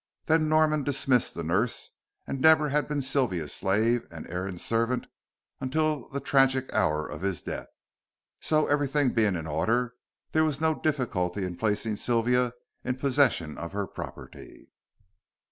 [0.25, 1.91] Then Norman dismissed the nurse,
[2.25, 5.05] and Deborah had been Sylvia's slave and Aaron's servant
[5.59, 7.67] until the tragic hour of his death.
[8.39, 9.93] So, everything being in order,
[10.31, 12.53] there was no difficulty in placing Sylvia
[12.83, 14.71] in possession of her property.